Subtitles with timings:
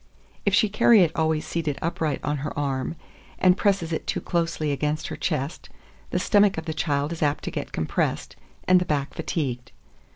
[0.47, 2.95] If she carry it always seated upright on her arm,
[3.37, 5.69] and presses it too closely against her chest,
[6.09, 9.71] the stomach of the child is apt to get compressed, and the back fatigued.